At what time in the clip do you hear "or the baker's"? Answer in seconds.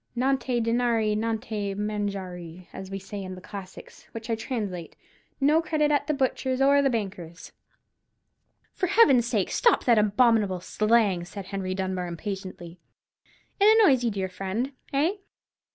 6.59-7.51